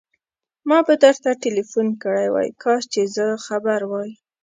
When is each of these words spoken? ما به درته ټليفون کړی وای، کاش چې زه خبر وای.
ما 0.69 0.79
به 0.87 0.93
درته 1.03 1.29
ټليفون 1.43 1.87
کړی 2.03 2.27
وای، 2.29 2.49
کاش 2.63 2.81
چې 2.93 3.01
زه 3.15 3.25
خبر 3.45 3.81
وای. 3.91 4.11